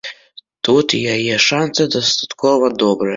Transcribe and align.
Тут 0.67 0.95
яе 1.15 1.35
шансы 1.47 1.87
дастаткова 1.97 2.65
добрыя. 2.85 3.09